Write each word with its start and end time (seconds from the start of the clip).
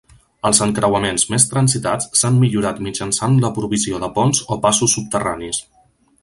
Els 0.49 0.59
encreuaments 0.65 1.25
més 1.33 1.43
transitats 1.51 2.09
s'han 2.21 2.39
millorat 2.45 2.81
mitjançant 2.87 3.37
la 3.45 3.53
provisió 3.59 4.01
de 4.05 4.11
ponts 4.17 4.43
o 4.57 4.59
passos 4.65 4.97
subterranis. 4.99 5.63